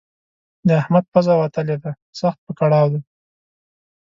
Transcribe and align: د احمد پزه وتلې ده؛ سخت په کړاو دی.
د 0.67 0.69
احمد 0.81 1.05
پزه 1.13 1.33
وتلې 1.41 1.77
ده؛ 1.83 1.91
سخت 2.19 2.39
په 2.45 2.51
کړاو 2.59 2.85
دی. 2.93 3.01